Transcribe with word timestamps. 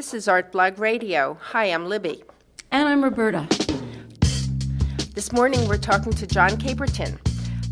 This 0.00 0.14
is 0.14 0.28
Artblog 0.28 0.78
Radio. 0.78 1.36
Hi, 1.42 1.66
I'm 1.66 1.84
Libby. 1.84 2.24
And 2.72 2.88
I'm 2.88 3.04
Roberta. 3.04 3.46
This 5.12 5.30
morning 5.30 5.68
we're 5.68 5.76
talking 5.76 6.14
to 6.14 6.26
John 6.26 6.52
Caperton. 6.52 7.18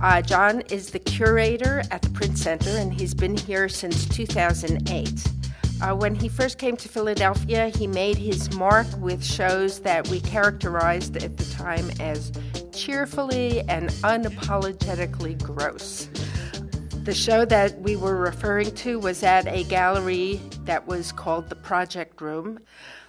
Uh, 0.03 0.21
John 0.21 0.61
is 0.71 0.91
the 0.91 0.99
curator 0.99 1.85
at 1.91 2.03
the 2.03 2.11
Print 2.11 2.37
Center, 2.37 2.69
and 2.69 2.93
he's 2.93 3.15
been 3.15 3.35
here 3.35 3.67
since 3.67 4.07
2008. 4.09 5.27
Uh, 5.81 5.97
when 5.97 6.15
he 6.15 6.29
first 6.29 6.59
came 6.59 6.77
to 6.77 6.87
Philadelphia, 6.87 7.71
he 7.71 7.87
made 7.87 8.19
his 8.19 8.55
mark 8.57 8.87
with 8.99 9.25
shows 9.25 9.81
that 9.81 10.07
we 10.09 10.21
characterized 10.21 11.17
at 11.25 11.39
the 11.39 11.45
time 11.55 11.91
as 11.99 12.31
cheerfully 12.75 13.63
and 13.71 13.89
unapologetically 14.05 15.43
gross. 15.43 16.11
The 17.05 17.15
show 17.15 17.47
that 17.47 17.81
we 17.81 17.97
were 17.97 18.17
referring 18.17 18.75
to 18.75 18.99
was 18.99 19.23
at 19.23 19.47
a 19.47 19.65
gallery 19.65 20.43
that 20.69 20.87
was 20.87 21.13
called 21.13 21.49
the 21.49 21.57
Project 21.57 22.21
Room. 22.21 22.61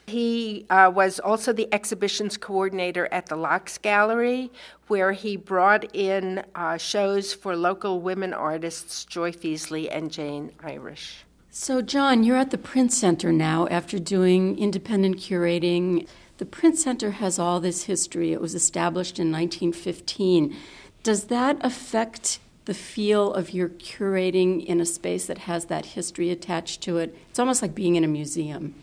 He 0.07 0.65
uh, 0.69 0.89
was 0.95 1.19
also 1.19 1.51
the 1.51 1.67
exhibitions 1.73 2.37
coordinator 2.37 3.09
at 3.11 3.25
the 3.25 3.35
Locks 3.35 3.77
Gallery, 3.77 4.49
where 4.87 5.11
he 5.11 5.35
brought 5.35 5.93
in 5.93 6.41
uh, 6.55 6.77
shows 6.77 7.33
for 7.33 7.57
local 7.57 7.99
women 7.99 8.33
artists 8.33 9.03
Joy 9.03 9.33
Feasley 9.33 9.89
and 9.91 10.09
Jane 10.09 10.53
Irish. 10.63 11.25
So, 11.51 11.81
John, 11.81 12.23
you're 12.23 12.37
at 12.37 12.51
the 12.51 12.57
Print 12.57 12.93
Center 12.93 13.33
now 13.33 13.67
after 13.67 13.99
doing 13.99 14.57
independent 14.57 15.17
curating. 15.17 16.07
The 16.37 16.45
Print 16.45 16.77
Center 16.77 17.11
has 17.11 17.37
all 17.37 17.59
this 17.59 17.83
history. 17.83 18.31
It 18.31 18.39
was 18.39 18.55
established 18.55 19.19
in 19.19 19.33
1915. 19.33 20.55
Does 21.03 21.25
that 21.25 21.57
affect 21.59 22.39
the 22.69 22.73
feel 22.75 23.33
of 23.33 23.51
your 23.51 23.67
curating 23.67 24.63
in 24.63 24.79
a 24.79 24.85
space 24.85 25.25
that 25.25 25.39
has 25.39 25.65
that 25.65 25.87
history 25.87 26.29
attached 26.29 26.81
to 26.81 26.99
it. 26.99 27.17
It's 27.27 27.39
almost 27.39 27.63
like 27.63 27.73
being 27.73 27.95
in 27.95 28.03
a 28.03 28.07
museum. 28.07 28.75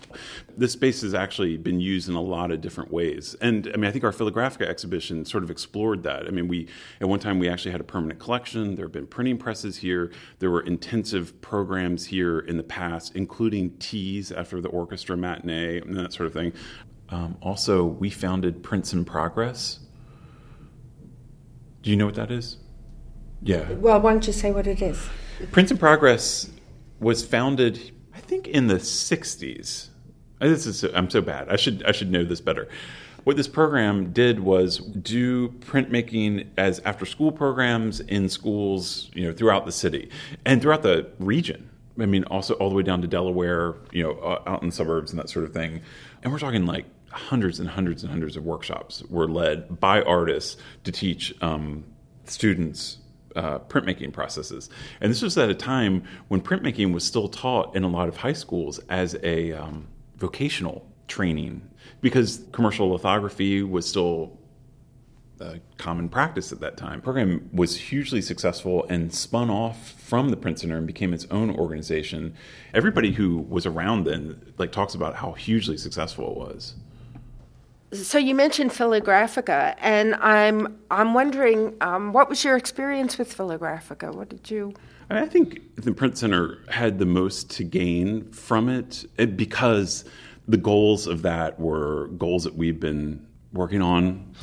This 0.57 0.73
space 0.73 1.03
has 1.03 1.15
actually 1.15 1.57
been 1.57 1.79
used 1.79 2.09
in 2.09 2.17
a 2.17 2.21
lot 2.21 2.51
of 2.51 2.61
different 2.61 2.91
ways. 2.91 3.37
And 3.41 3.71
I 3.73 3.77
mean, 3.77 3.85
I 3.85 3.93
think 3.93 4.03
our 4.03 4.11
Philagrafika 4.11 4.67
exhibition 4.67 5.25
sort 5.25 5.45
of 5.45 5.53
explored 5.53 6.03
that. 6.03 6.27
I 6.27 6.31
mean, 6.31 6.49
we, 6.49 6.67
at 7.01 7.09
one 7.09 7.21
time, 7.21 7.39
we 7.39 7.49
actually 7.49 7.71
had 7.71 7.81
a 7.81 7.85
permanent 7.85 8.19
collection. 8.19 8.75
There 8.75 8.87
have 8.87 8.93
been 8.93 9.07
printing 9.07 9.39
presses 9.39 9.77
here. 9.77 10.11
There 10.41 10.51
were 10.51 10.63
intensive 10.63 11.41
programs 11.41 12.07
here 12.07 12.41
in 12.41 12.57
the 12.57 12.65
past, 12.65 13.15
including 13.15 13.77
teas 13.79 14.33
after 14.33 14.61
the 14.61 14.69
orchestra 14.71 15.17
matinee 15.17 15.81
and 15.81 15.97
that 15.97 16.13
sort 16.13 16.27
of 16.27 16.33
thing. 16.33 16.53
Um, 17.11 17.37
also, 17.41 17.85
we 17.85 18.11
founded 18.11 18.65
Prints 18.65 18.93
in 18.93 19.05
Progress. 19.05 19.79
Do 21.83 21.91
you 21.93 21.97
know 21.97 22.07
what 22.07 22.17
that 22.17 22.33
is? 22.33 22.57
Yeah. 23.43 23.71
Well, 23.73 24.01
why 24.01 24.13
don't 24.13 24.27
you 24.27 24.33
say 24.33 24.51
what 24.51 24.67
it 24.67 24.83
is? 24.83 25.09
Prints 25.53 25.71
in 25.71 25.79
Progress 25.79 26.51
was 27.01 27.25
founded, 27.25 27.93
I 28.15 28.21
think, 28.21 28.49
in 28.49 28.67
the 28.67 28.77
'60s. 28.77 29.89
This 30.41 30.67
is 30.67 30.85
I'm 30.85 31.11
so 31.11 31.21
bad. 31.21 31.49
I 31.49 31.57
should 31.57 31.85
I 31.85 31.93
should 31.93 32.11
know 32.11 32.25
this 32.25 32.41
better. 32.41 32.69
What 33.25 33.37
this 33.37 33.49
program 33.49 34.13
did 34.13 34.39
was 34.39 34.79
do 34.79 35.49
printmaking 35.49 36.47
as 36.57 36.81
after 36.85 37.05
school 37.05 37.33
programs 37.33 37.99
in 37.99 38.29
schools, 38.29 39.11
you 39.15 39.27
know, 39.27 39.33
throughout 39.33 39.67
the 39.67 39.73
city 39.73 40.11
and 40.45 40.63
throughout 40.63 40.83
the 40.83 41.11
region. 41.19 41.69
I 41.99 42.07
mean, 42.07 42.23
also 42.25 42.55
all 42.55 42.69
the 42.69 42.77
way 42.77 42.85
down 42.85 43.03
to 43.03 43.09
Delaware, 43.09 43.75
you 43.91 44.03
know, 44.05 44.41
out 44.47 44.63
in 44.63 44.69
the 44.69 44.75
suburbs 44.75 45.11
and 45.11 45.19
that 45.19 45.29
sort 45.29 45.45
of 45.45 45.53
thing. 45.53 45.81
And 46.23 46.33
we're 46.33 46.39
talking 46.39 46.67
like 46.67 46.85
hundreds 47.11 47.59
and 47.59 47.69
hundreds 47.69 48.03
and 48.03 48.13
hundreds 48.13 48.37
of 48.37 48.45
workshops 48.45 49.03
were 49.09 49.27
led 49.27 49.81
by 49.81 50.03
artists 50.03 50.57
to 50.85 50.93
teach 50.93 51.35
um, 51.43 51.83
students 52.27 52.99
uh, 53.37 53.59
printmaking 53.61 54.13
processes. 54.13 54.71
And 55.01 55.11
this 55.11 55.23
was 55.23 55.37
at 55.39 55.51
a 55.51 55.55
time 55.55 56.05
when 56.29 56.41
printmaking 56.41 56.93
was 56.93 57.05
still 57.05 57.29
taught 57.29 57.77
in 57.77 57.85
a 57.85 57.89
lot 57.89 58.09
of 58.09 58.17
high 58.17 58.33
schools 58.33 58.81
as 58.89 59.17
a 59.23 59.53
um, 59.53 59.87
vocational 60.17 60.91
training 61.07 61.63
because 62.01 62.45
commercial 62.53 62.89
lithography 62.89 63.63
was 63.63 63.87
still 63.87 64.39
a 65.41 65.61
common 65.77 66.09
practice 66.09 66.51
at 66.51 66.61
that 66.61 66.77
time. 66.77 67.01
The 67.01 67.03
program 67.03 67.51
was 67.53 67.77
hugely 67.77 68.23
successful 68.23 68.87
and 68.89 69.13
spun 69.13 69.51
off 69.51 69.91
from 70.01 70.31
the 70.31 70.37
Print 70.37 70.61
Center 70.61 70.79
and 70.79 70.87
became 70.87 71.13
its 71.13 71.27
own 71.31 71.51
organization. 71.51 72.35
Everybody 72.73 73.13
who 73.13 73.39
was 73.39 73.67
around 73.67 74.05
then 74.05 74.41
like 74.57 74.73
talks 74.73 74.95
about 74.95 75.17
how 75.17 75.33
hugely 75.33 75.77
successful 75.77 76.31
it 76.31 76.39
was 76.39 76.75
so 77.93 78.19
you 78.19 78.35
mentioned 78.35 78.71
Philagrafika, 78.71 79.77
and 79.79 80.15
I'm 80.17 80.79
I'm 80.91 81.15
wondering 81.15 81.75
um, 81.81 82.13
what 82.13 82.29
was 82.29 82.45
your 82.45 82.57
experience 82.57 83.19
with 83.19 83.37
Philagrafika? 83.37 84.15
What 84.15 84.29
did 84.29 84.51
you? 84.51 84.75
I 85.09 85.27
think 85.27 85.61
the 85.77 85.93
Print 85.93 86.19
Center 86.19 86.59
had 86.69 86.99
the 86.99 87.07
most 87.07 87.51
to 87.53 87.65
gain 87.65 88.31
from 88.33 88.69
it 88.69 89.05
eh, 89.19 89.27
because 89.27 90.05
the 90.49 90.57
goals 90.57 91.07
of 91.07 91.23
that 91.23 91.61
were 91.61 92.09
goals 92.09 92.43
that 92.45 92.57
we've 92.57 92.81
been 92.81 93.25
working 93.53 93.81
on 93.81 94.35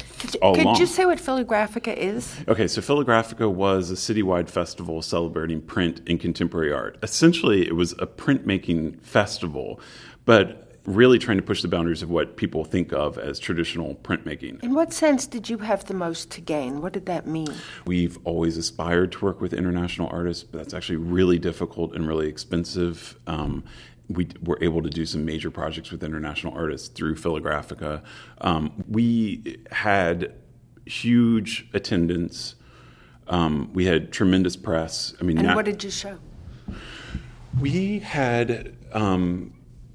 all 0.42 0.56
Could 0.56 0.64
along. 0.64 0.78
you 0.78 0.86
say 0.86 1.06
what 1.06 1.20
Philagrafika 1.20 1.96
is? 1.96 2.36
Okay, 2.48 2.68
so 2.68 2.82
Philagrafika 2.82 3.52
was 3.52 3.92
a 3.92 3.96
citywide 3.96 4.50
festival 4.50 5.02
celebrating 5.02 5.62
print 5.62 6.02
and 6.08 6.20
contemporary 6.20 6.72
art. 6.72 6.98
Essentially, 7.04 7.68
it 7.68 7.76
was 7.76 7.92
a 7.94 8.08
printmaking 8.08 9.02
festival, 9.02 9.80
but 10.26 10.73
really 10.86 11.18
trying 11.18 11.38
to 11.38 11.44
push 11.44 11.62
the 11.62 11.68
boundaries 11.68 12.02
of 12.02 12.10
what 12.10 12.36
people 12.36 12.66
think 12.66 12.92
of 12.92 13.18
as 13.18 13.40
traditional 13.40 13.96
printmaking. 13.96 14.62
In 14.64 14.74
what 14.74 14.92
sense 14.92 15.26
did 15.26 15.50
you 15.50 15.60
have 15.60 15.86
the 15.86 15.94
most 15.94 16.30
to 16.32 16.42
gain? 16.42 16.82
What 16.82 16.94
did 16.94 17.06
that 17.06 17.26
mean? 17.26 17.54
We've 17.86 18.18
always 18.26 18.58
aspired 18.58 19.12
to 19.14 19.26
work 19.26 19.40
with 19.40 19.54
international 19.54 20.10
artists, 20.10 20.44
but 20.44 20.58
that's 20.58 20.74
actually 20.74 20.98
really 20.98 21.40
difficult 21.40 21.96
and 21.96 22.08
really 22.08 22.28
expensive. 22.28 23.18
Um, 23.28 23.64
we 24.10 24.28
were 24.44 24.60
able 24.62 24.82
to 24.82 24.90
do 24.90 25.06
some 25.06 25.24
major 25.24 25.50
projects 25.50 25.92
with 25.92 26.04
international 26.04 26.54
artists 26.54 26.90
through 26.90 27.16
Philagrafika. 27.16 28.04
Um, 28.42 28.84
we 28.90 29.58
had 29.72 30.34
huge 30.86 31.70
attendance. 31.74 32.56
Um, 33.28 33.72
we 33.74 33.86
had 33.86 34.12
tremendous 34.12 34.58
press. 34.58 35.14
I 35.22 35.24
mean, 35.24 35.38
and 35.38 35.56
what 35.56 35.66
did 35.66 35.82
you 35.84 35.90
show? 35.90 36.20
We 37.62 38.00
had 38.00 38.76
um, 38.92 39.54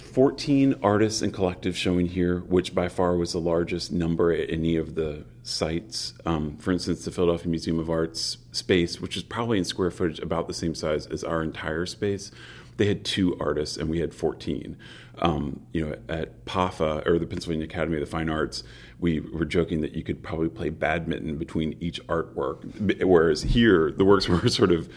14 0.09 0.77
artists 0.83 1.23
and 1.23 1.33
collectives 1.33 1.77
showing 1.77 2.07
here, 2.07 2.41
which 2.41 2.75
by 2.75 2.89
far 2.89 3.17
was 3.17 3.33
the 3.33 3.41
largest 3.41 3.93
number 3.93 4.33
at 4.33 4.51
any 4.51 4.77
of 4.77 4.95
the 4.95 5.25
sites. 5.43 6.15
Um, 6.25 6.57
for 6.57 6.73
instance, 6.73 7.05
the 7.05 7.11
Philadelphia 7.11 7.49
Museum 7.49 7.79
of 7.79 7.91
Art's 7.91 8.39
space, 8.53 9.01
which 9.01 9.17
is 9.17 9.23
probably 9.23 9.59
in 9.59 9.65
square 9.65 9.91
footage 9.91 10.19
about 10.19 10.49
the 10.49 10.55
same 10.55 10.75
size 10.75 11.07
as 11.07 11.23
our 11.23 11.43
entire 11.43 11.87
space, 11.87 12.31
they 12.79 12.87
had 12.87 13.05
two 13.05 13.37
artists 13.39 13.77
and 13.77 13.91
we 13.91 13.99
had 13.99 14.15
14. 14.15 14.77
Um, 15.21 15.61
you 15.73 15.85
know, 15.85 15.97
at 16.09 16.45
PAFA 16.45 17.07
or 17.07 17.19
the 17.19 17.27
Pennsylvania 17.27 17.67
Academy 17.67 17.97
of 17.97 18.01
the 18.01 18.11
Fine 18.11 18.31
Arts, 18.31 18.63
we 19.01 19.21
were 19.21 19.45
joking 19.45 19.81
that 19.83 19.95
you 19.95 20.03
could 20.03 20.23
probably 20.23 20.49
play 20.49 20.71
badminton 20.71 21.37
between 21.37 21.77
each 21.81 22.05
artwork, 22.07 23.03
whereas 23.05 23.43
here 23.43 23.91
the 23.91 24.05
works 24.05 24.29
were 24.29 24.49
sort 24.49 24.73
of 24.73 24.89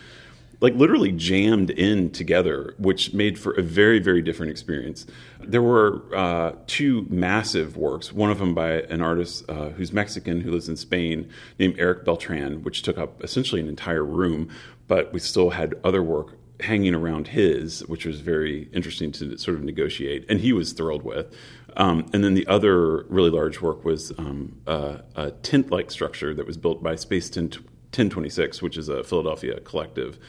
like 0.62 0.76
literally 0.76 1.12
jammed 1.12 1.72
in 1.72 2.12
together, 2.12 2.76
which 2.78 3.14
made 3.14 3.38
for 3.38 3.52
a 3.54 3.64
very, 3.64 4.00
very 4.00 4.22
different 4.22 4.52
experience. 4.52 5.08
There 5.40 5.62
were 5.62 6.04
uh, 6.16 6.54
two 6.68 7.08
massive 7.10 7.76
works, 7.76 8.14
one 8.14 8.30
of 8.30 8.38
them 8.38 8.54
by 8.54 8.84
an 8.84 9.02
artist 9.02 9.44
uh, 9.50 9.70
who's 9.70 9.92
Mexican 9.92 10.40
who 10.40 10.52
lives 10.52 10.70
in 10.70 10.78
Spain 10.78 11.30
named 11.58 11.76
Eric 11.80 12.06
Beltran, 12.06 12.64
which 12.64 12.84
took 12.84 13.00
up 13.00 13.24
essentially 13.24 13.60
an 13.60 13.68
entire 13.68 14.06
room, 14.06 14.50
but 14.88 15.12
we 15.12 15.20
still 15.20 15.50
had 15.50 15.74
other 15.84 16.04
work 16.04 16.38
hanging 16.62 16.94
around 16.94 17.30
his, 17.30 17.80
which 17.88 18.06
was 18.06 18.20
very 18.20 18.70
interesting 18.72 19.12
to 19.12 19.36
sort 19.40 19.58
of 19.58 19.64
negotiate, 19.64 20.26
and 20.30 20.40
he 20.40 20.54
was 20.54 20.74
thrilled 20.74 21.02
with. 21.02 21.36
Um, 21.76 22.06
and 22.14 22.24
then 22.24 22.36
the 22.36 22.46
other 22.46 23.04
really 23.06 23.32
large 23.32 23.62
work 23.62 23.84
was 23.84 24.12
um, 24.20 24.62
a, 24.68 25.02
a 25.16 25.32
tent 25.32 25.72
like 25.72 25.90
structure 25.90 26.36
that 26.36 26.46
was 26.46 26.58
built 26.58 26.84
by 26.84 26.96
Space 26.96 27.32
10, 27.32 27.46
1026, 27.46 28.62
which 28.62 28.78
is 28.78 28.90
a 28.90 29.04
Philadelphia 29.04 29.60
collective 29.62 30.20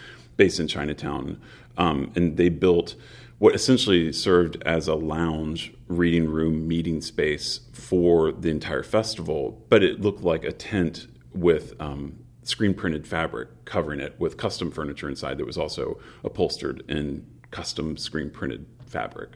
based 0.43 0.59
in 0.59 0.67
Chinatown, 0.67 1.41
um, 1.77 2.11
and 2.17 2.37
they 2.37 2.49
built 2.49 2.97
what 3.39 3.55
essentially 3.55 4.13
served 4.13 4.61
as 4.67 4.89
a 4.89 4.95
lounge, 4.97 5.73
reading 5.87 6.29
room, 6.29 6.67
meeting 6.67 7.01
space 7.01 7.61
for 7.73 8.33
the 8.33 8.51
entire 8.51 8.83
festival. 8.83 9.63
But 9.69 9.85
it 9.85 10.01
looked 10.01 10.25
like 10.25 10.43
a 10.43 10.51
tent 10.51 11.07
with 11.33 11.81
um, 11.81 12.19
screen 12.43 12.75
printed 12.75 13.07
fabric 13.07 13.51
covering 13.67 14.01
it, 14.01 14.17
with 14.19 14.37
custom 14.37 14.73
furniture 14.73 15.09
inside 15.09 15.39
that 15.39 15.47
was 15.47 15.57
also 15.57 16.01
upholstered 16.25 16.83
in 16.89 17.25
custom 17.53 17.97
screen 17.97 18.29
printed 18.29 18.67
fabric. 18.85 19.31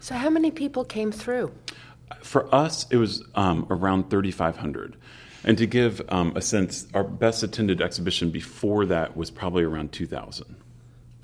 So, 0.00 0.14
how 0.14 0.30
many 0.30 0.50
people 0.50 0.86
came 0.86 1.12
through? 1.12 1.52
For 2.22 2.42
us, 2.54 2.86
it 2.90 2.96
was 2.96 3.22
um, 3.34 3.66
around 3.68 4.08
3,500. 4.08 4.96
And 5.44 5.58
to 5.58 5.66
give 5.66 6.00
um, 6.08 6.32
a 6.36 6.40
sense, 6.40 6.86
our 6.94 7.04
best 7.04 7.42
attended 7.42 7.82
exhibition 7.82 8.30
before 8.30 8.86
that 8.86 9.16
was 9.16 9.30
probably 9.30 9.62
around 9.62 9.92
2000. 9.92 10.56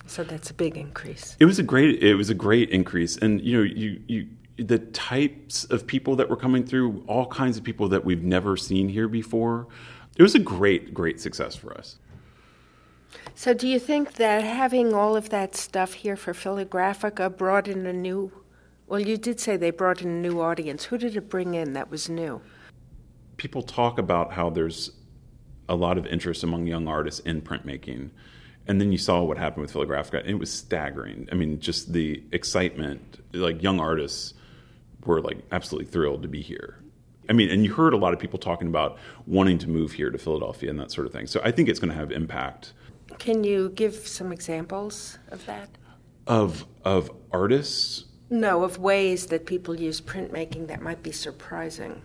So 0.07 0.25
that's 0.25 0.51
a 0.51 0.55
big 0.55 0.77
increase. 0.77 1.37
It 1.39 1.45
was 1.45 1.59
a 1.61 1.63
great 1.63 2.03
it 2.03 2.17
was 2.17 2.31
a 2.31 2.35
great 2.35 2.71
increase 2.71 3.17
and 3.17 3.41
you 3.43 3.57
know 3.57 3.63
you 3.63 4.03
you 4.09 4.27
the 4.57 4.79
types 4.79 5.65
of 5.67 5.87
people 5.87 6.17
that 6.17 6.29
were 6.29 6.37
coming 6.37 6.67
through 6.67 7.05
all 7.07 7.27
kinds 7.27 7.57
of 7.57 7.63
people 7.63 7.89
that 7.89 8.05
we've 8.05 8.25
never 8.25 8.57
seen 8.57 8.89
here 8.89 9.07
before. 9.07 9.69
It 10.17 10.23
was 10.23 10.35
a 10.35 10.41
great 10.41 10.93
great 10.93 11.21
success 11.21 11.55
for 11.55 11.73
us. 11.79 11.99
So 13.37 13.55
do 13.55 13.69
you 13.69 13.79
think 13.79 14.15
that 14.15 14.43
having 14.43 14.95
all 14.95 15.17
of 15.17 15.31
that 15.31 15.55
stuff 15.55 15.93
here 15.93 16.17
for 16.17 16.33
Philagrafika 16.33 17.37
brought 17.37 17.69
in 17.69 17.87
a 17.87 17.93
new 17.93 18.33
Well, 18.89 19.01
you 19.01 19.17
did 19.17 19.39
say 19.39 19.57
they 19.57 19.71
brought 19.71 20.03
in 20.03 20.09
a 20.09 20.21
new 20.29 20.41
audience. 20.41 20.87
Who 20.87 20.99
did 20.99 21.17
it 21.17 21.29
bring 21.29 21.55
in 21.55 21.75
that 21.75 21.89
was 21.89 22.09
new? 22.09 22.43
People 23.41 23.63
talk 23.63 23.99
about 23.99 24.35
how 24.35 24.51
there's 24.51 24.91
a 25.67 25.75
lot 25.75 25.97
of 25.97 26.05
interest 26.05 26.45
among 26.45 26.67
young 26.67 26.87
artists 26.87 27.21
in 27.21 27.41
printmaking. 27.41 28.11
And 28.69 28.79
then 28.79 28.93
you 28.93 28.99
saw 28.99 29.23
what 29.23 29.39
happened 29.39 29.63
with 29.63 29.73
Philagrafika, 29.73 30.21
and 30.21 30.29
it 30.29 30.39
was 30.39 30.53
staggering. 30.53 31.27
I 31.33 31.37
mean, 31.37 31.59
just 31.59 31.95
the 31.95 32.23
excitement. 32.33 33.25
Like, 33.33 33.63
young 33.63 33.81
artists 33.81 34.35
were 35.07 35.23
like 35.23 35.39
absolutely 35.53 35.91
thrilled 35.91 36.21
to 36.21 36.29
be 36.29 36.43
here. 36.43 36.83
I 37.31 37.33
mean, 37.33 37.49
and 37.49 37.65
you 37.65 37.73
heard 37.73 37.95
a 37.95 37.97
lot 37.97 38.13
of 38.13 38.19
people 38.19 38.39
talking 38.39 38.69
about 38.69 38.99
wanting 39.27 39.57
to 39.61 39.71
move 39.71 39.93
here 39.93 40.11
to 40.11 40.19
Philadelphia 40.19 40.69
and 40.69 40.79
that 40.79 40.93
sort 40.93 41.07
of 41.07 41.13
thing. 41.15 41.27
So 41.27 41.41
I 41.43 41.51
think 41.51 41.71
it's 41.71 41.79
going 41.79 41.93
to 41.93 41.97
have 41.97 42.13
impact. 42.13 42.75
Can 43.19 43.43
you 43.43 43.71
give 43.71 44.07
some 44.07 44.33
examples 44.33 45.19
of 45.31 45.47
that? 45.47 45.71
Of 46.27 46.67
of 46.85 47.11
artists 47.33 48.05
no, 48.33 48.63
of 48.63 48.79
ways 48.79 49.27
that 49.27 49.45
people 49.45 49.75
use 49.79 50.01
printmaking 50.01 50.69
that 50.69 50.81
might 50.81 51.03
be 51.03 51.11
surprising. 51.11 52.01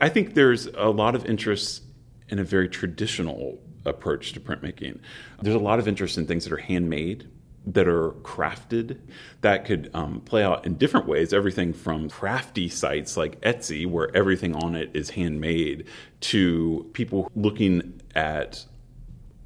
I 0.00 0.08
think 0.08 0.34
there's 0.34 0.66
a 0.66 0.88
lot 0.88 1.14
of 1.14 1.26
interest 1.26 1.82
in 2.28 2.38
a 2.38 2.44
very 2.44 2.68
traditional 2.68 3.58
approach 3.84 4.32
to 4.32 4.40
printmaking. 4.40 5.00
There's 5.40 5.54
a 5.54 5.60
lot 5.60 5.78
of 5.78 5.86
interest 5.86 6.18
in 6.18 6.26
things 6.26 6.44
that 6.44 6.52
are 6.52 6.58
handmade, 6.58 7.28
that 7.66 7.88
are 7.88 8.10
crafted, 8.22 8.98
that 9.40 9.64
could 9.64 9.90
um, 9.94 10.20
play 10.20 10.42
out 10.42 10.66
in 10.66 10.74
different 10.74 11.06
ways. 11.06 11.32
Everything 11.32 11.72
from 11.72 12.08
crafty 12.08 12.68
sites 12.68 13.16
like 13.16 13.40
Etsy, 13.40 13.86
where 13.86 14.14
everything 14.16 14.54
on 14.54 14.76
it 14.76 14.90
is 14.94 15.10
handmade, 15.10 15.86
to 16.20 16.88
people 16.92 17.30
looking 17.34 18.00
at 18.14 18.64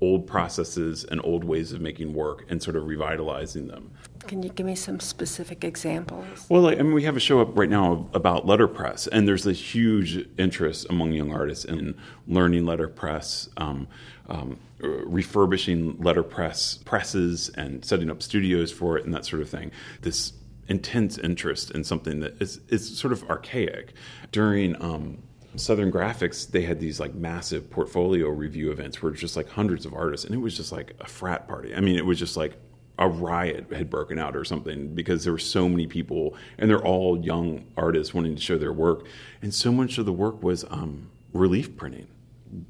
old 0.01 0.27
processes 0.27 1.05
and 1.05 1.21
old 1.25 1.45
ways 1.45 1.73
of 1.73 1.81
making 1.81 2.15
work 2.15 2.45
and 2.49 2.63
sort 2.63 2.77
of 2.77 2.87
revitalizing 2.87 3.69
them. 3.69 3.91
Can 4.27 4.43
you 4.43 4.51
give 4.51 4.67
me 4.67 4.75
some 4.75 5.01
specific 5.01 5.65
examples? 5.65 6.47
Well, 6.49 6.69
I 6.69 6.77
mean, 6.77 6.93
we 6.93 7.05
have 7.05 7.17
a 7.17 7.21
show 7.21 7.41
up 7.41 7.57
right 7.59 7.69
now 7.69 8.09
about 8.15 8.47
letterpress, 8.47 9.07
and 9.07 9.27
there's 9.27 9.47
a 9.47 9.53
huge 9.53 10.27
interest 10.39 10.87
among 10.91 11.13
young 11.13 11.33
artists 11.33 11.65
in 11.65 11.97
learning 12.27 12.65
letterpress, 12.65 13.49
um, 13.57 13.89
um, 14.29 14.59
refurbishing 14.79 15.97
letterpress 15.99 16.79
presses, 16.85 17.49
and 17.51 17.85
setting 17.85 18.11
up 18.11 18.23
studios 18.23 18.71
for 18.71 18.99
it, 18.99 19.05
and 19.05 19.15
that 19.15 19.25
sort 19.25 19.43
of 19.43 19.49
thing. 19.49 19.71
This 20.03 20.33
intense 20.69 21.19
interest 21.19 21.73
in 21.73 21.83
something 21.83 22.21
that 22.21 22.41
is, 22.41 22.61
is 22.69 22.97
sort 22.97 23.13
of 23.13 23.29
archaic. 23.29 23.93
During 24.31 24.81
um, 24.81 25.19
Southern 25.57 25.91
Graphics, 25.91 26.49
they 26.49 26.63
had 26.63 26.79
these 26.79 27.01
like 27.01 27.15
massive 27.15 27.71
portfolio 27.71 28.29
review 28.29 28.71
events 28.71 29.03
where 29.03 29.13
it's 29.13 29.21
just 29.21 29.37
like 29.37 29.49
hundreds 29.49 29.85
of 29.85 29.95
artists, 29.95 30.25
and 30.25 30.35
it 30.35 30.39
was 30.39 30.57
just 30.57 30.73
like 30.73 30.95
a 31.01 31.07
frat 31.07 31.49
party. 31.49 31.75
I 31.75 31.81
mean, 31.81 31.97
it 31.97 32.07
was 32.07 32.19
just 32.19 32.37
like 32.37 32.57
a 32.99 33.09
riot 33.09 33.73
had 33.73 33.91
broken 33.91 34.19
out 34.19 34.37
or 34.37 34.45
something 34.45 34.95
because 34.95 35.25
there 35.25 35.33
were 35.33 35.39
so 35.39 35.69
many 35.69 35.87
people, 35.87 36.37
and 36.59 36.71
they're 36.71 36.85
all 36.85 37.19
young 37.25 37.65
artists 37.77 38.15
wanting 38.15 38.37
to 38.37 38.41
show 38.41 38.59
their 38.59 38.73
work, 38.73 39.07
and 39.43 39.53
so 39.53 39.73
much 39.73 39.99
of 39.99 40.07
the 40.07 40.13
work 40.13 40.43
was 40.43 40.65
um, 40.71 41.11
relief 41.33 41.77
printing. 41.77 42.07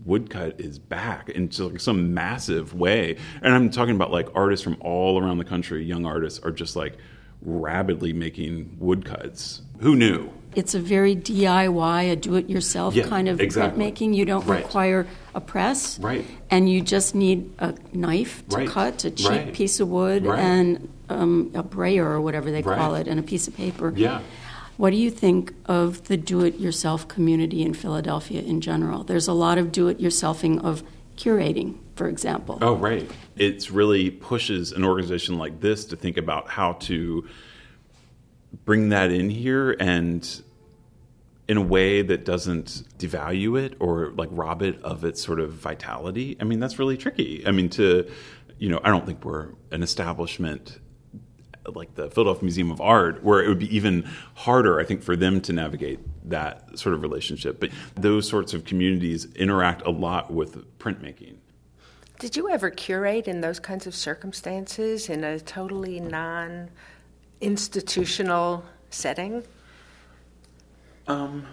Woodcut 0.05 0.61
is 0.61 0.79
back 0.79 1.31
in 1.31 1.50
like 1.59 1.81
some 1.81 2.15
massive 2.15 2.75
way, 2.75 3.17
and 3.43 3.53
I'm 3.55 3.71
talking 3.71 3.94
about 3.94 4.11
like 4.11 4.29
artists 4.35 4.65
from 4.65 4.77
all 4.81 5.21
around 5.21 5.38
the 5.38 5.44
country. 5.44 5.85
Young 5.85 6.06
artists 6.06 6.38
are 6.41 6.50
just 6.50 6.77
like 6.77 6.97
rapidly 7.43 8.12
making 8.12 8.77
woodcuts. 8.79 9.62
Who 9.81 9.97
knew? 9.97 10.31
It's 10.55 10.75
a 10.75 10.81
very 10.81 11.14
DIY, 11.14 12.11
a 12.11 12.17
do-it-yourself 12.17 12.94
yeah, 12.94 13.06
kind 13.06 13.29
of 13.29 13.41
exactly. 13.41 13.85
printmaking. 13.85 14.14
You 14.14 14.25
don't 14.25 14.47
right. 14.47 14.64
require 14.64 15.06
a 15.35 15.41
press, 15.41 15.99
right? 16.00 16.25
And 16.50 16.69
you 16.69 16.81
just 16.81 17.14
need 17.14 17.52
a 17.58 17.75
knife 17.93 18.43
to 18.49 18.56
right. 18.56 18.69
cut 18.69 19.05
a 19.05 19.11
cheap 19.11 19.29
right. 19.29 19.52
piece 19.52 19.79
of 19.79 19.88
wood 19.88 20.26
and 20.26 20.93
um, 21.08 21.52
a 21.55 21.62
brayer 21.62 22.05
or 22.05 22.20
whatever 22.20 22.50
they 22.50 22.62
call 22.62 22.97
it, 22.97 23.06
and 23.06 23.20
a 23.20 23.23
piece 23.23 23.47
of 23.47 23.56
paper. 23.56 23.93
Yeah. 23.94 24.23
What 24.76 24.91
do 24.91 24.97
you 24.97 25.11
think 25.11 25.52
of 25.67 26.05
the 26.08 26.17
do-it-yourself 26.17 27.06
community 27.06 27.62
in 27.62 27.75
Philadelphia 27.75 28.41
in 28.41 28.61
general? 28.62 29.05
There's 29.05 29.29
a 29.29 29.35
lot 29.35 29.58
of 29.58 29.73
do-it-yourselfing 29.73 30.64
of 30.64 30.82
curating, 31.17 31.76
for 31.96 32.08
example. 32.08 32.58
Oh, 32.62 32.75
right. 32.75 33.08
It 33.37 33.70
really 33.70 34.11
pushes 34.11 34.73
an 34.73 34.85
organization 34.85 35.37
like 35.37 35.61
this 35.61 35.85
to 35.87 35.96
think 35.96 36.17
about 36.17 36.49
how 36.49 36.73
to 36.88 37.29
bring 38.64 38.91
that 38.91 39.11
in 39.11 39.31
here 39.31 39.76
and 39.79 40.43
in 41.49 41.56
a 41.56 41.62
way 41.62 42.02
that 42.02 42.25
doesn't 42.25 42.85
devalue 42.99 43.61
it 43.61 43.75
or 43.81 44.12
like 44.17 44.29
rob 44.31 44.62
it 44.62 44.81
of 44.82 45.05
its 45.05 45.20
sort 45.20 45.41
of 45.41 45.52
vitality. 45.52 46.37
I 46.41 46.44
mean, 46.44 46.61
that's 46.61 46.79
really 46.79 46.97
tricky. 46.97 47.44
I 47.47 47.50
mean, 47.50 47.69
to, 47.70 48.08
you 48.58 48.69
know, 48.69 48.81
I 48.85 48.91
don't 48.91 49.05
think 49.05 49.25
we're 49.25 49.49
an 49.73 49.82
establishment 49.82 50.79
like 51.75 51.94
the 51.94 52.11
Philadelphia 52.11 52.44
Museum 52.44 52.70
of 52.70 52.81
Art, 52.81 53.23
where 53.23 53.43
it 53.43 53.49
would 53.49 53.58
be 53.58 53.75
even 53.75 54.08
harder, 54.35 54.81
I 54.81 54.85
think, 54.85 55.03
for 55.03 55.17
them 55.17 55.41
to 55.43 55.53
navigate 55.53 56.00
that 56.29 56.79
sort 56.79 56.94
of 56.94 57.03
relationship. 57.03 57.61
But 57.61 57.70
those 57.94 58.29
sorts 58.29 58.55
of 58.55 58.64
communities 58.64 59.26
interact 59.37 59.82
a 59.87 59.91
lot 59.91 60.32
with 60.32 60.79
printmaking. 60.79 61.37
Did 62.19 62.37
you 62.37 62.50
ever 62.50 62.70
curate 62.70 63.29
in 63.29 63.41
those 63.41 63.58
kinds 63.58 63.87
of 63.87 63.94
circumstances 63.94 65.08
in 65.08 65.25
a 65.25 65.41
totally 65.41 66.00
non 66.00 66.70
institutional 67.40 68.64
setting? 68.90 69.44
Um, 71.06 71.46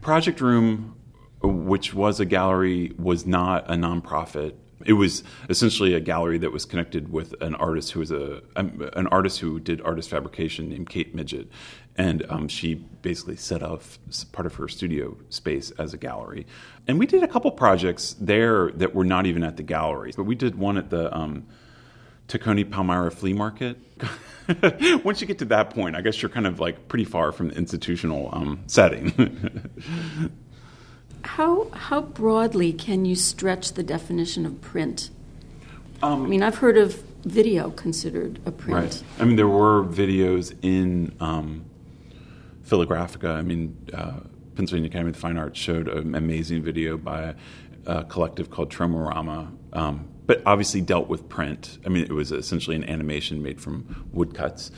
Project 0.00 0.40
Room, 0.40 0.96
which 1.42 1.94
was 1.94 2.20
a 2.20 2.24
gallery, 2.24 2.92
was 2.98 3.26
not 3.26 3.70
a 3.70 3.74
nonprofit. 3.74 4.54
It 4.84 4.92
was 4.92 5.24
essentially 5.48 5.94
a 5.94 6.00
gallery 6.00 6.38
that 6.38 6.52
was 6.52 6.64
connected 6.64 7.10
with 7.10 7.34
an 7.40 7.54
artist 7.56 7.92
who 7.92 8.00
was 8.00 8.12
a 8.12 8.42
um, 8.56 8.88
an 8.92 9.06
artist 9.08 9.40
who 9.40 9.58
did 9.58 9.80
artist 9.80 10.10
fabrication 10.10 10.68
named 10.68 10.88
Kate 10.90 11.14
Midget, 11.14 11.48
and 11.96 12.24
um, 12.28 12.46
she 12.46 12.74
basically 12.74 13.36
set 13.36 13.62
up 13.62 13.82
part 14.32 14.46
of 14.46 14.54
her 14.56 14.68
studio 14.68 15.16
space 15.30 15.70
as 15.72 15.94
a 15.94 15.96
gallery. 15.96 16.46
And 16.86 16.98
we 16.98 17.06
did 17.06 17.22
a 17.22 17.28
couple 17.28 17.50
projects 17.50 18.14
there 18.20 18.70
that 18.72 18.94
were 18.94 19.04
not 19.04 19.26
even 19.26 19.42
at 19.42 19.56
the 19.56 19.62
gallery, 19.62 20.12
but 20.16 20.24
we 20.24 20.34
did 20.34 20.56
one 20.56 20.76
at 20.76 20.90
the 20.90 21.14
um, 21.16 21.46
Tacony 22.28 22.68
Palmyra 22.68 23.10
Flea 23.10 23.32
Market. 23.32 23.78
Once 25.04 25.20
you 25.20 25.26
get 25.26 25.38
to 25.38 25.44
that 25.46 25.70
point, 25.70 25.96
I 25.96 26.00
guess 26.00 26.20
you're 26.20 26.28
kind 26.28 26.46
of 26.46 26.60
like 26.60 26.88
pretty 26.88 27.04
far 27.04 27.32
from 27.32 27.48
the 27.48 27.56
institutional 27.56 28.30
um, 28.32 28.60
setting. 28.66 29.12
how 31.24 31.68
how 31.70 32.00
broadly 32.00 32.72
can 32.72 33.04
you 33.04 33.16
stretch 33.16 33.72
the 33.72 33.82
definition 33.82 34.46
of 34.46 34.60
print? 34.60 35.10
Um, 36.02 36.24
I 36.24 36.28
mean, 36.28 36.42
I've 36.42 36.58
heard 36.58 36.76
of 36.76 36.94
video 37.24 37.70
considered 37.70 38.38
a 38.46 38.52
print. 38.52 38.76
Right. 38.76 39.02
I 39.18 39.24
mean, 39.24 39.36
there 39.36 39.48
were 39.48 39.82
videos 39.84 40.54
in 40.62 41.14
um, 41.20 41.64
Philagrafika. 42.64 43.30
I 43.30 43.42
mean, 43.42 43.76
uh, 43.92 44.20
Pennsylvania 44.54 44.88
Academy 44.88 45.10
of 45.10 45.16
the 45.16 45.20
Fine 45.20 45.38
Arts 45.38 45.58
showed 45.58 45.88
an 45.88 46.14
amazing 46.14 46.62
video 46.62 46.96
by 46.96 47.34
a 47.86 48.04
collective 48.04 48.50
called 48.50 48.70
Tromarama, 48.70 49.50
um, 49.72 50.08
but 50.26 50.42
obviously 50.44 50.80
dealt 50.80 51.08
with 51.08 51.28
print. 51.28 51.78
I 51.84 51.88
mean, 51.88 52.04
it 52.04 52.12
was 52.12 52.32
essentially 52.32 52.76
an 52.76 52.84
animation 52.84 53.42
made 53.42 53.60
from 53.60 54.08
woodcuts. 54.12 54.70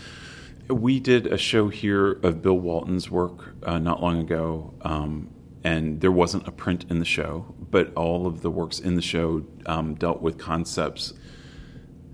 We 0.68 1.00
did 1.00 1.26
a 1.26 1.38
show 1.38 1.68
here 1.68 2.12
of 2.22 2.42
Bill 2.42 2.58
Walton's 2.58 3.10
work 3.10 3.54
uh, 3.62 3.78
not 3.78 4.02
long 4.02 4.20
ago, 4.20 4.74
um, 4.82 5.30
and 5.64 6.00
there 6.00 6.12
wasn't 6.12 6.46
a 6.46 6.52
print 6.52 6.84
in 6.90 6.98
the 6.98 7.04
show, 7.04 7.54
but 7.70 7.92
all 7.94 8.26
of 8.26 8.42
the 8.42 8.50
works 8.50 8.78
in 8.78 8.94
the 8.94 9.02
show 9.02 9.44
um, 9.66 9.94
dealt 9.94 10.20
with 10.20 10.38
concepts 10.38 11.14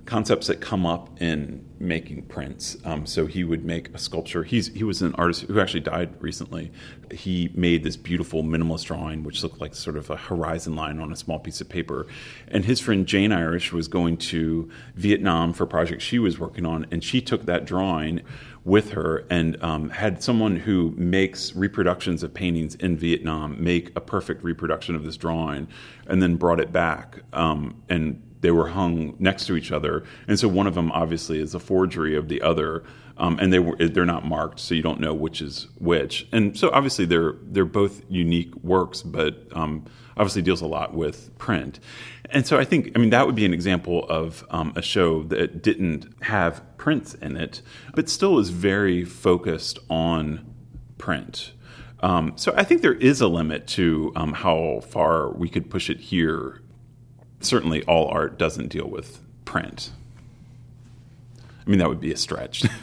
concepts 0.07 0.49
that 0.49 0.61
come 0.61 0.85
up 0.85 1.21
in 1.21 1.65
making 1.79 2.23
prints. 2.23 2.77
Um, 2.85 3.07
so 3.07 3.27
he 3.27 3.45
would 3.45 3.65
make 3.65 3.95
a 3.95 3.99
sculpture. 3.99 4.45
He's 4.45 4.69
he 4.69 4.85
was 4.85 5.03
an 5.03 5.15
artist 5.15 5.43
who 5.43 5.61
actually 5.61 5.81
died 5.81 6.15
recently. 6.21 6.73
He 7.11 7.51
made 7.55 7.83
this 7.83 7.97
beautiful 7.97 8.43
minimalist 8.43 8.85
drawing, 8.87 9.25
which 9.25 9.43
looked 9.43 9.61
like 9.61 9.75
sort 9.75 9.97
of 9.97 10.11
a 10.11 10.17
horizon 10.17 10.77
line 10.77 11.01
on 11.01 11.13
a 11.13 11.17
small 11.17 11.39
piece 11.39 11.61
of 11.61 11.69
paper. 11.69 12.07
And 12.49 12.65
his 12.65 12.81
friend 12.81 13.07
Jane 13.07 13.33
Irish 13.33 13.73
was 13.73 13.89
going 13.89 14.17
to 14.19 14.71
Vietnam 14.95 15.53
for 15.53 15.65
a 15.65 15.67
project 15.67 16.03
she 16.03 16.19
was 16.19 16.39
working 16.39 16.67
on, 16.67 16.87
and 16.91 17.03
she 17.03 17.21
took 17.21 17.47
that 17.47 17.65
drawing 17.65 18.23
with 18.65 18.93
her 18.93 19.27
and 19.29 19.63
um, 19.63 19.91
had 19.91 20.23
someone 20.23 20.57
who 20.57 20.95
makes 20.97 21.55
reproductions 21.55 22.23
of 22.23 22.33
paintings 22.33 22.75
in 22.77 22.97
Vietnam 22.97 23.63
make 23.63 23.91
a 23.95 24.01
perfect 24.01 24.43
reproduction 24.43 24.95
of 24.97 25.05
this 25.05 25.17
drawing, 25.17 25.69
and 26.07 26.23
then 26.23 26.37
brought 26.37 26.61
it 26.61 26.73
back 26.73 27.21
um, 27.33 27.83
and 27.89 28.23
they 28.45 28.51
were 28.51 28.69
hung 28.69 29.17
next 29.19 29.47
to 29.47 29.57
each 29.57 29.73
other, 29.73 30.05
and 30.29 30.39
so 30.39 30.47
one 30.47 30.67
of 30.67 30.75
them 30.75 30.93
obviously 30.93 31.41
is 31.41 31.55
a 31.55 31.59
forgery 31.59 32.15
of 32.15 32.29
the 32.29 32.43
other, 32.43 32.85
um, 33.17 33.39
and 33.41 33.51
they 33.51 33.59
were 33.59 33.75
they're 33.77 34.05
not 34.05 34.27
marked, 34.27 34.61
so 34.61 34.75
you 34.75 34.83
don't 34.83 35.01
know 35.01 35.15
which 35.15 35.41
is 35.41 35.69
which. 35.79 36.29
And 36.31 36.57
so 36.57 36.71
obviously 36.71 37.07
they're 37.07 37.37
they're 37.43 37.65
both 37.65 38.03
unique 38.11 38.55
works, 38.57 39.03
but 39.03 39.49
um, 39.53 39.87
obviously 40.19 40.43
deals 40.43 40.61
a 40.61 40.67
lot 40.67 40.93
with 40.93 41.37
print. 41.39 41.81
And 42.29 42.47
so 42.47 42.59
I 42.59 42.65
think 42.65 42.93
I 42.95 42.99
mean 42.99 43.11
that 43.11 43.25
would 43.25 43.35
be 43.35 43.47
an 43.47 43.55
example 43.55 44.05
of 44.11 44.45
um, 44.51 44.75
a 44.77 44.83
show 44.83 45.23
that 45.25 45.63
didn't 45.63 46.07
have 46.23 46.63
prints 46.77 47.15
in 47.15 47.37
it, 47.37 47.63
but 47.95 48.11
still 48.11 48.39
is 48.39 48.51
very 48.51 49.05
focused 49.05 49.79
on 49.89 50.55
print. 50.99 51.53
Um, 52.01 52.35
so 52.37 52.53
I 52.55 52.65
think 52.65 52.83
there 52.83 52.93
is 52.93 53.23
a 53.23 53.29
limit 53.29 53.67
to 53.69 54.13
um, 54.17 54.35
how 54.35 54.81
far 54.89 55.31
we 55.31 55.49
could 55.49 55.71
push 55.71 55.89
it 55.89 56.01
here 56.01 56.61
certainly 57.45 57.83
all 57.85 58.09
art 58.09 58.39
doesn't 58.39 58.69
deal 58.69 58.89
with 58.89 59.21
print. 59.45 59.91
I 61.67 61.71
mean, 61.71 61.79
that 61.79 61.89
would 61.89 62.01
be 62.01 62.13
a 62.13 62.17
stretch. 62.17 62.65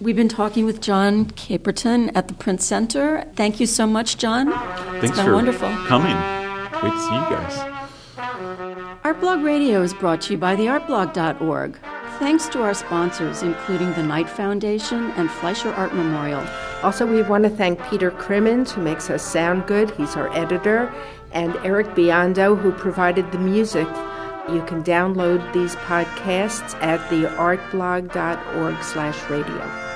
We've 0.00 0.16
been 0.16 0.28
talking 0.28 0.64
with 0.64 0.80
John 0.80 1.26
Caperton 1.26 2.10
at 2.16 2.26
the 2.26 2.34
Print 2.34 2.60
Center. 2.60 3.24
Thank 3.36 3.60
you 3.60 3.66
so 3.66 3.86
much, 3.86 4.18
John. 4.18 4.50
Thanks 4.50 5.10
it's 5.10 5.16
been 5.16 5.26
for 5.26 5.34
wonderful. 5.34 5.68
coming. 5.86 6.16
Great 6.80 6.92
to 6.92 6.98
see 6.98 7.14
you 7.14 7.20
guys. 7.20 7.56
Artblog 9.04 9.44
Radio 9.44 9.82
is 9.82 9.94
brought 9.94 10.22
to 10.22 10.32
you 10.32 10.38
by 10.38 10.56
theartblog.org. 10.56 11.78
Thanks 12.22 12.46
to 12.50 12.62
our 12.62 12.72
sponsors, 12.72 13.42
including 13.42 13.92
the 13.94 14.02
Knight 14.04 14.28
Foundation 14.30 15.10
and 15.16 15.28
Fleisher 15.28 15.72
Art 15.72 15.92
Memorial. 15.92 16.46
Also, 16.84 17.04
we 17.04 17.20
want 17.22 17.42
to 17.42 17.50
thank 17.50 17.82
Peter 17.90 18.12
Crimmins, 18.12 18.70
who 18.70 18.80
makes 18.80 19.10
us 19.10 19.24
sound 19.24 19.66
good. 19.66 19.90
He's 19.90 20.14
our 20.14 20.32
editor, 20.32 20.94
and 21.32 21.56
Eric 21.64 21.88
Biondo, 21.96 22.56
who 22.56 22.70
provided 22.70 23.32
the 23.32 23.38
music. 23.38 23.88
You 24.48 24.62
can 24.68 24.84
download 24.84 25.52
these 25.52 25.74
podcasts 25.74 26.80
at 26.80 27.00
theartblog.org 27.10 28.84
slash 28.84 29.28
radio. 29.28 29.91